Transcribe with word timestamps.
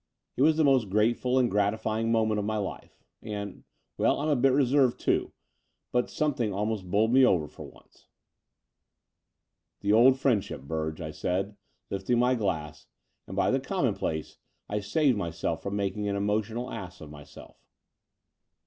It 0.35 0.41
was 0.41 0.57
the 0.57 0.63
most 0.63 0.89
grateful 0.89 1.37
and 1.37 1.47
gratifying 1.47 2.11
moment 2.11 2.39
of 2.39 2.45
my 2.45 2.57
life, 2.57 2.97
and— 3.21 3.63
well, 3.99 4.19
I'm 4.19 4.29
a 4.29 4.35
bit 4.35 4.51
reserved, 4.51 4.99
too, 4.99 5.31
but 5.91 6.09
something 6.09 6.51
almost 6.51 6.89
bowled 6.89 7.13
me 7.13 7.23
over 7.23 7.47
for 7.47 7.67
once. 7.69 8.07
"The 9.81 9.93
old 9.93 10.17
friendship, 10.19 10.61
Burge," 10.61 11.01
I 11.01 11.11
said, 11.11 11.55
lifting 11.91 12.17
my 12.17 12.33
glass: 12.33 12.87
and 13.27 13.35
by 13.35 13.51
the 13.51 13.59
commonplace 13.59 14.39
I 14.67 14.79
saved 14.79 15.19
myself 15.19 15.61
from 15.61 15.75
making 15.75 16.07
an 16.07 16.15
emotional 16.15 16.71
ass 16.71 16.99
of 16.99 17.11
myself. 17.11 17.63